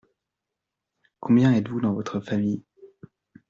Combien 1.19 1.53
êtes-vous 1.53 1.79
dans 1.79 1.93
votre 1.93 2.21
famille? 2.21 2.63